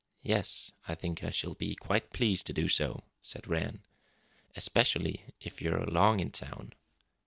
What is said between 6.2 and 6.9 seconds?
town."